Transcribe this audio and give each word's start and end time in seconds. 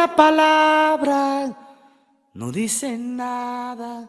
una 0.00 0.16
palabra, 0.16 2.30
no 2.32 2.50
dicen 2.50 3.16
nada. 3.16 4.08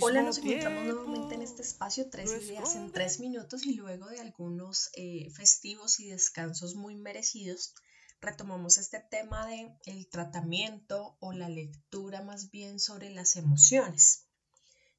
Hola, 0.00 0.22
nos 0.22 0.38
encontramos 0.38 0.84
nuevamente 0.86 1.34
en 1.34 1.42
este 1.42 1.60
espacio, 1.60 2.08
tres 2.08 2.30
ideas 2.42 2.74
en 2.74 2.90
tres 2.90 3.20
minutos 3.20 3.66
y 3.66 3.74
luego 3.74 4.06
de 4.06 4.20
algunos 4.20 4.88
eh, 4.96 5.28
festivos 5.30 6.00
y 6.00 6.08
descansos 6.08 6.74
muy 6.74 6.96
merecidos, 6.96 7.74
retomamos 8.22 8.78
este 8.78 9.04
tema 9.10 9.46
de 9.46 9.76
el 9.84 10.08
tratamiento 10.08 11.18
o 11.20 11.34
la 11.34 11.50
lectura 11.50 12.22
más 12.22 12.50
bien 12.50 12.80
sobre 12.80 13.10
las 13.10 13.36
emociones. 13.36 14.26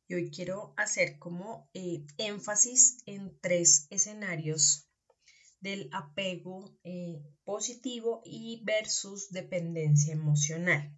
Y 0.07 0.13
hoy 0.13 0.29
quiero 0.29 0.75
hacer 0.77 1.17
como 1.17 1.67
eh, 1.73 2.05
énfasis 2.19 2.99
en 3.07 3.35
tres 3.41 3.87
escenarios 3.89 4.86
del 5.59 5.89
apego 5.91 6.77
eh, 6.83 7.21
positivo 7.43 8.21
y 8.25 8.61
versus 8.63 9.29
dependencia 9.31 10.13
emocional. 10.13 10.97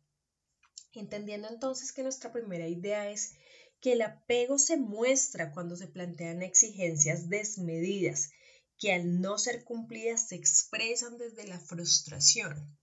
Entendiendo 0.94 1.48
entonces 1.50 1.94
que 1.94 2.04
nuestra 2.04 2.32
primera 2.32 2.68
idea 2.68 3.10
es 3.10 3.36
que 3.80 3.94
el 3.94 4.02
apego 4.02 4.58
se 4.58 4.78
muestra 4.78 5.52
cuando 5.52 5.76
se 5.76 5.88
plantean 5.88 6.42
exigencias 6.42 7.30
desmedidas 7.30 8.32
que 8.78 8.94
al 8.94 9.22
no 9.22 9.38
ser 9.38 9.64
cumplidas 9.64 10.30
se 10.30 10.36
expresan 10.36 11.18
desde 11.18 11.46
la 11.48 11.60
frustración. 11.60 12.78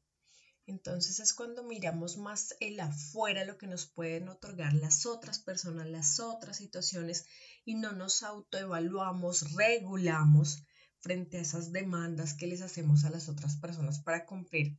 Entonces 0.67 1.21
es 1.21 1.33
cuando 1.33 1.63
miramos 1.63 2.19
más 2.19 2.57
el 2.61 2.81
afuera, 2.81 3.45
lo 3.45 3.57
que 3.57 3.67
nos 3.67 3.87
pueden 3.87 4.29
otorgar 4.29 4.75
las 4.75 5.07
otras 5.07 5.39
personas, 5.39 5.87
las 5.87 6.21
otras 6.21 6.57
situaciones, 6.57 7.27
y 7.65 7.77
no 7.77 7.93
nos 7.93 8.23
autoevaluamos, 8.23 9.55
regulamos 9.55 10.65
frente 11.01 11.39
a 11.39 11.43
esas 11.43 11.73
demandas 11.73 12.35
que 12.35 12.47
les 12.47 12.63
hacemos 12.63 13.05
a 13.05 13.11
las 13.11 13.29
otras 13.29 13.57
personas 13.57 14.01
para 14.01 14.27
cumplir 14.27 14.79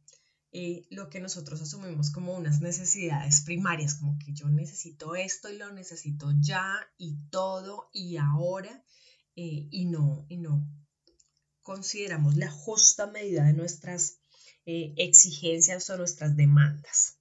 eh, 0.52 0.88
lo 0.90 1.10
que 1.10 1.20
nosotros 1.20 1.62
asumimos 1.62 2.10
como 2.10 2.34
unas 2.34 2.62
necesidades 2.62 3.42
primarias, 3.42 3.96
como 3.96 4.18
que 4.18 4.34
yo 4.34 4.50
necesito 4.50 5.16
esto 5.16 5.50
y 5.50 5.58
lo 5.58 5.72
necesito 5.72 6.32
ya 6.40 6.74
y 6.98 7.18
todo 7.30 7.90
y 7.92 8.18
ahora, 8.18 8.84
eh, 9.36 9.68
y, 9.70 9.86
no, 9.86 10.26
y 10.30 10.38
no 10.38 10.66
consideramos 11.68 12.38
la 12.38 12.50
justa 12.50 13.08
medida 13.08 13.44
de 13.44 13.52
nuestras 13.52 14.22
eh, 14.66 14.94
exigencias 14.96 15.90
o 15.90 15.98
nuestras 15.98 16.38
demandas. 16.38 17.20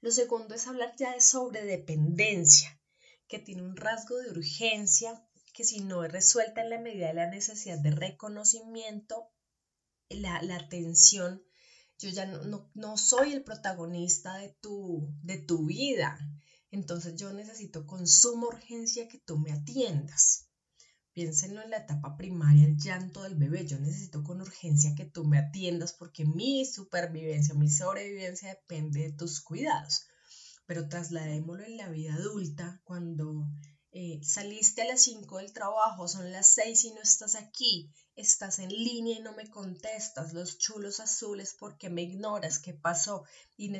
Lo 0.00 0.10
segundo 0.10 0.56
es 0.56 0.66
hablar 0.66 0.96
ya 0.98 1.14
de 1.14 1.20
sobredependencia, 1.20 2.80
que 3.28 3.38
tiene 3.38 3.62
un 3.62 3.76
rasgo 3.76 4.16
de 4.18 4.30
urgencia 4.30 5.24
que 5.60 5.64
si 5.66 5.80
no 5.80 6.02
es 6.04 6.10
resuelta 6.10 6.62
en 6.62 6.70
la 6.70 6.78
medida 6.78 7.08
de 7.08 7.12
la 7.12 7.28
necesidad 7.28 7.78
de 7.78 7.90
reconocimiento, 7.90 9.30
la, 10.08 10.40
la 10.40 10.56
atención 10.56 11.42
yo 11.98 12.08
ya 12.08 12.24
no, 12.24 12.96
soy 12.96 13.34
el 13.34 13.44
protagonista 13.44 14.36
de 14.36 14.56
tu, 14.62 15.12
de 15.22 15.36
tu 15.36 15.66
vida. 15.66 16.18
Entonces 16.70 17.14
yo 17.16 17.30
necesito 17.34 17.86
con 17.86 18.06
suma 18.06 18.46
urgencia 18.46 19.06
que 19.06 19.18
tú 19.18 19.36
me 19.36 19.52
atiendas. 19.52 20.48
Piénsenlo 21.12 21.60
en 21.60 21.68
la 21.68 21.76
etapa 21.76 22.16
primaria, 22.16 22.64
el 22.64 22.78
llanto 22.78 23.24
del 23.24 23.34
bebé. 23.34 23.66
Yo 23.66 23.78
necesito 23.78 24.24
con 24.24 24.40
urgencia 24.40 24.94
que 24.94 25.04
tú 25.04 25.26
me 25.26 25.36
atiendas 25.36 25.92
porque 25.92 26.24
mi 26.24 26.64
supervivencia, 26.64 27.54
mi 27.54 27.68
sobrevivencia 27.68 28.48
depende 28.48 29.02
de 29.02 29.12
tus 29.12 29.42
cuidados. 29.42 30.06
Pero 30.64 30.88
trasladémoslo 30.88 31.66
en 31.66 31.76
la 31.76 31.90
vida 31.90 32.14
adulta, 32.14 32.80
cuando 32.84 33.46
eh, 33.92 34.20
saliste 34.22 34.82
a 34.82 34.86
las 34.86 35.02
5 35.02 35.38
del 35.38 35.52
trabajo, 35.52 36.06
son 36.06 36.30
las 36.30 36.54
6 36.54 36.84
y 36.84 36.90
no 36.92 37.00
estás 37.02 37.34
aquí, 37.34 37.92
estás 38.14 38.58
en 38.60 38.68
línea 38.68 39.18
y 39.18 39.22
no 39.22 39.34
me 39.34 39.48
contestas, 39.48 40.32
los 40.32 40.58
chulos 40.58 41.00
azules, 41.00 41.56
porque 41.58 41.90
me 41.90 42.02
ignoras? 42.02 42.58
¿Qué 42.58 42.74
pasó? 42.74 43.24
Y 43.56 43.72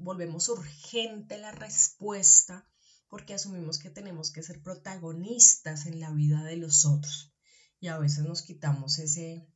volvemos 0.00 0.48
urgente 0.48 1.36
la 1.38 1.52
respuesta 1.52 2.66
porque 3.12 3.34
asumimos 3.34 3.78
que 3.78 3.90
tenemos 3.90 4.32
que 4.32 4.42
ser 4.42 4.62
protagonistas 4.62 5.84
en 5.84 6.00
la 6.00 6.10
vida 6.12 6.42
de 6.44 6.56
los 6.56 6.86
otros. 6.86 7.30
Y 7.78 7.88
a 7.88 7.98
veces 7.98 8.24
nos 8.24 8.40
quitamos 8.40 8.98
ese, 8.98 9.46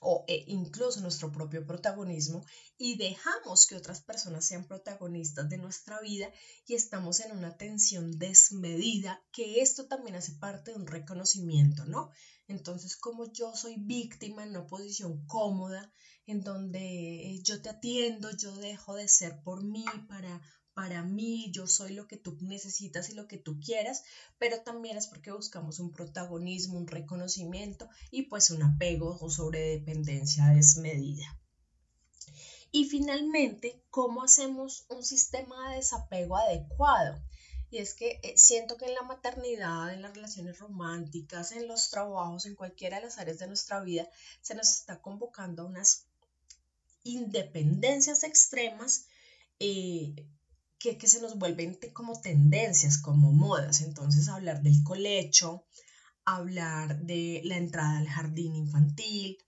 o 0.00 0.24
e 0.28 0.44
incluso 0.48 1.00
nuestro 1.00 1.32
propio 1.32 1.66
protagonismo 1.66 2.44
y 2.76 2.96
dejamos 2.96 3.66
que 3.66 3.76
otras 3.76 4.00
personas 4.00 4.44
sean 4.44 4.66
protagonistas 4.66 5.48
de 5.48 5.58
nuestra 5.58 6.00
vida 6.00 6.30
y 6.66 6.74
estamos 6.74 7.20
en 7.20 7.36
una 7.36 7.56
tensión 7.56 8.18
desmedida, 8.18 9.22
que 9.32 9.62
esto 9.62 9.86
también 9.86 10.16
hace 10.16 10.32
parte 10.32 10.70
de 10.70 10.76
un 10.76 10.86
reconocimiento, 10.86 11.84
¿no? 11.86 12.10
Entonces, 12.48 12.96
como 12.96 13.32
yo 13.32 13.54
soy 13.54 13.76
víctima 13.78 14.44
en 14.44 14.50
una 14.50 14.66
posición 14.66 15.26
cómoda, 15.26 15.92
en 16.26 16.42
donde 16.42 17.40
yo 17.42 17.62
te 17.62 17.70
atiendo, 17.70 18.30
yo 18.36 18.54
dejo 18.56 18.94
de 18.94 19.08
ser 19.08 19.40
por 19.42 19.64
mí 19.64 19.84
para 20.08 20.40
para 20.76 21.02
mí, 21.02 21.50
yo 21.52 21.66
soy 21.66 21.94
lo 21.94 22.06
que 22.06 22.18
tú 22.18 22.36
necesitas 22.42 23.08
y 23.08 23.14
lo 23.14 23.26
que 23.26 23.38
tú 23.38 23.58
quieras, 23.60 24.04
pero 24.36 24.60
también 24.60 24.98
es 24.98 25.06
porque 25.06 25.32
buscamos 25.32 25.78
un 25.78 25.90
protagonismo, 25.90 26.76
un 26.76 26.86
reconocimiento 26.86 27.88
y 28.10 28.24
pues 28.24 28.50
un 28.50 28.62
apego 28.62 29.16
o 29.22 29.30
sobredependencia 29.30 30.48
desmedida. 30.48 31.40
Y 32.72 32.84
finalmente, 32.84 33.82
¿cómo 33.88 34.22
hacemos 34.22 34.84
un 34.90 35.02
sistema 35.02 35.70
de 35.70 35.76
desapego 35.76 36.36
adecuado? 36.36 37.22
Y 37.70 37.78
es 37.78 37.94
que 37.94 38.20
eh, 38.22 38.34
siento 38.36 38.76
que 38.76 38.84
en 38.84 38.96
la 38.96 39.02
maternidad, 39.02 39.94
en 39.94 40.02
las 40.02 40.14
relaciones 40.14 40.58
románticas, 40.58 41.52
en 41.52 41.68
los 41.68 41.88
trabajos, 41.88 42.44
en 42.44 42.54
cualquiera 42.54 42.98
de 42.98 43.06
las 43.06 43.16
áreas 43.16 43.38
de 43.38 43.46
nuestra 43.46 43.80
vida, 43.80 44.10
se 44.42 44.54
nos 44.54 44.70
está 44.70 45.00
convocando 45.00 45.62
a 45.62 45.66
unas 45.66 46.04
independencias 47.02 48.24
extremas 48.24 49.06
eh, 49.58 50.14
que, 50.78 51.08
se 51.08 51.20
nos 51.20 51.38
vuelven 51.38 51.78
como 51.92 52.20
tendencias, 52.20 52.98
como 52.98 53.32
modas. 53.32 53.80
Entonces, 53.80 54.28
hablar 54.28 54.62
del 54.62 54.82
colecho, 54.82 55.64
hablar 56.24 57.00
de 57.02 57.40
la 57.44 57.56
entrada 57.56 57.98
al 57.98 58.08
jardín 58.08 58.54
infantil, 58.54 59.38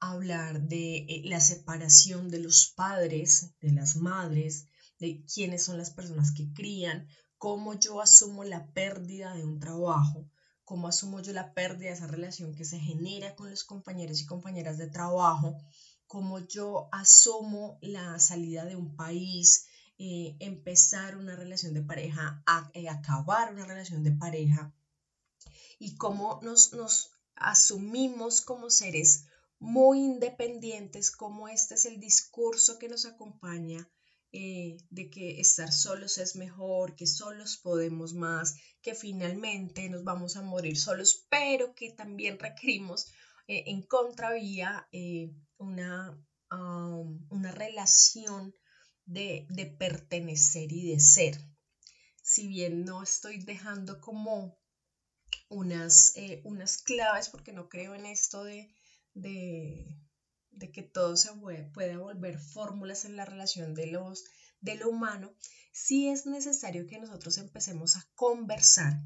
hablar 0.00 0.62
de 0.62 0.96
eh, 0.96 1.22
la 1.24 1.40
separación 1.40 2.28
de 2.28 2.40
los 2.40 2.68
padres, 2.68 3.54
de 3.60 3.72
las 3.72 3.96
madres, 3.96 4.66
de 4.98 5.24
quiénes 5.24 5.62
son 5.62 5.78
las 5.78 5.90
personas 5.90 6.32
que 6.32 6.52
crían, 6.52 7.08
cómo 7.38 7.74
yo 7.74 8.00
asumo 8.00 8.44
la 8.44 8.66
pérdida 8.72 9.34
de 9.34 9.44
un 9.44 9.58
trabajo, 9.58 10.28
cómo 10.64 10.88
asumo 10.88 11.20
yo 11.20 11.32
la 11.32 11.52
pérdida 11.52 11.88
de 11.88 11.94
esa 11.94 12.06
relación 12.06 12.54
que 12.54 12.64
se 12.64 12.78
genera 12.78 13.34
con 13.34 13.50
los 13.50 13.64
compañeros 13.64 14.20
y 14.20 14.26
compañeras 14.26 14.78
de 14.78 14.88
trabajo, 14.88 15.56
cómo 16.06 16.38
yo 16.38 16.88
asumo 16.92 17.78
la 17.82 18.18
salida 18.18 18.64
de 18.64 18.76
un 18.76 18.96
país, 18.96 19.66
eh, 19.96 20.36
empezar 20.40 21.16
una 21.16 21.36
relación 21.36 21.72
de 21.72 21.82
pareja, 21.82 22.42
a, 22.46 22.68
eh, 22.74 22.88
acabar 22.88 23.52
una 23.52 23.64
relación 23.64 24.02
de 24.02 24.10
pareja 24.10 24.74
y 25.78 25.96
cómo 25.96 26.40
nos, 26.42 26.72
nos 26.72 27.12
asumimos 27.36 28.40
como 28.40 28.70
seres 28.70 29.26
muy 29.60 30.00
independientes, 30.00 31.12
como 31.12 31.46
este 31.46 31.76
es 31.76 31.86
el 31.86 32.00
discurso 32.00 32.80
que 32.80 32.88
nos 32.88 33.06
acompaña 33.06 33.88
eh, 34.32 34.78
de 34.90 35.10
que 35.10 35.40
estar 35.40 35.72
solos 35.72 36.18
es 36.18 36.34
mejor, 36.34 36.96
que 36.96 37.06
solos 37.06 37.56
podemos 37.56 38.14
más, 38.14 38.56
que 38.82 38.96
finalmente 38.96 39.88
nos 39.88 40.02
vamos 40.02 40.36
a 40.36 40.42
morir 40.42 40.76
solos, 40.76 41.24
pero 41.30 41.72
que 41.76 41.92
también 41.92 42.40
requerimos 42.40 43.12
en 43.46 43.82
contravía 43.82 44.88
una, 45.58 46.18
um, 46.50 47.26
una 47.30 47.52
relación 47.52 48.54
de, 49.06 49.76
pertenecer 49.78 50.72
y 50.72 50.90
de 50.90 51.00
ser. 51.00 51.38
Si 52.22 52.48
bien 52.48 52.84
no 52.84 53.02
estoy 53.02 53.42
dejando 53.44 54.00
como 54.00 54.58
unas, 55.48 56.16
eh, 56.16 56.40
unas 56.44 56.78
claves, 56.78 57.28
porque 57.28 57.52
no 57.52 57.68
creo 57.68 57.94
en 57.94 58.06
esto 58.06 58.44
de, 58.44 58.74
de, 59.12 59.98
que 60.72 60.82
todo 60.82 61.16
se 61.16 61.30
puede, 61.72 61.96
volver 61.96 62.38
fórmulas 62.38 63.04
en 63.04 63.16
la 63.16 63.24
relación 63.24 63.74
de, 63.74 63.88
los, 63.88 64.24
de 64.60 64.76
lo 64.76 64.88
humano, 64.88 65.34
sí 65.72 66.08
es 66.08 66.26
necesario 66.26 66.86
que 66.86 66.98
nosotros 66.98 67.36
empecemos 67.38 67.96
a 67.96 68.08
conversar 68.14 69.02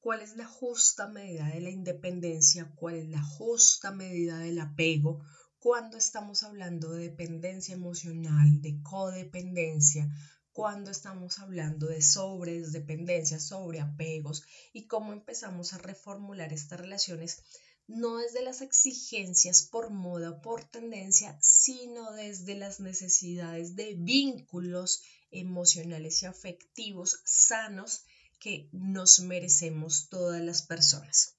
cuál 0.00 0.20
es 0.20 0.36
la 0.36 0.46
justa 0.46 1.08
medida 1.08 1.48
de 1.48 1.60
la 1.60 1.70
independencia, 1.70 2.72
cuál 2.76 2.96
es 2.96 3.08
la 3.08 3.22
justa 3.22 3.90
medida 3.90 4.38
del 4.38 4.60
apego, 4.60 5.24
cuando 5.64 5.96
estamos 5.96 6.42
hablando 6.42 6.92
de 6.92 7.04
dependencia 7.04 7.74
emocional, 7.74 8.60
de 8.60 8.82
codependencia, 8.82 10.06
cuando 10.52 10.90
estamos 10.90 11.38
hablando 11.38 11.86
de 11.86 12.02
sobredependencia, 12.02 13.40
sobre 13.40 13.80
apegos 13.80 14.42
y 14.74 14.86
cómo 14.86 15.14
empezamos 15.14 15.72
a 15.72 15.78
reformular 15.78 16.52
estas 16.52 16.80
relaciones 16.80 17.38
no 17.86 18.18
desde 18.18 18.42
las 18.42 18.60
exigencias 18.60 19.62
por 19.62 19.88
moda 19.88 20.32
o 20.32 20.42
por 20.42 20.64
tendencia, 20.64 21.38
sino 21.40 22.12
desde 22.12 22.56
las 22.56 22.80
necesidades 22.80 23.74
de 23.74 23.94
vínculos 23.94 25.00
emocionales 25.30 26.22
y 26.22 26.26
afectivos 26.26 27.22
sanos 27.24 28.04
que 28.38 28.68
nos 28.72 29.20
merecemos 29.20 30.10
todas 30.10 30.42
las 30.42 30.60
personas. 30.60 31.33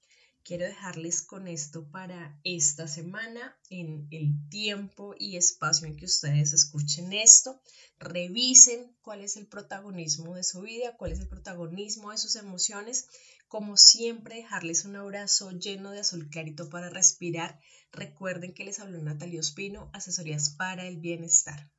Quiero 0.46 0.66
dejarles 0.66 1.24
con 1.24 1.48
esto 1.48 1.90
para 1.90 2.40
esta 2.44 2.88
semana, 2.88 3.58
en 3.72 4.08
el 4.12 4.48
tiempo 4.50 5.16
y 5.18 5.38
espacio 5.38 5.88
en 5.88 5.98
que 5.98 6.06
ustedes 6.06 6.54
escuchen 6.54 7.12
esto. 7.14 7.60
Revisen 7.98 8.96
cuál 9.02 9.22
es 9.22 9.38
el 9.38 9.48
protagonismo 9.48 10.36
de 10.36 10.44
su 10.44 10.62
vida, 10.62 10.96
cuál 10.98 11.14
es 11.14 11.20
el 11.20 11.28
protagonismo 11.28 12.12
de 12.12 12.20
sus 12.20 12.36
emociones. 12.36 13.08
Como 13.48 13.76
siempre, 13.76 14.36
dejarles 14.36 14.86
un 14.86 14.96
abrazo 14.96 15.52
lleno 15.52 15.92
de 15.92 16.02
azul 16.02 16.30
clarito 16.30 16.70
para 16.70 16.90
respirar. 16.90 17.60
Recuerden 17.92 18.54
que 18.54 18.66
les 18.66 18.80
habló 18.80 19.02
Natalia 19.02 19.40
Ospino, 19.40 19.90
asesorías 19.94 20.52
para 20.52 20.86
el 20.86 20.98
bienestar. 20.98 21.72